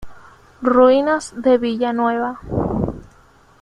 [0.63, 2.39] Ruinas de Villanueva.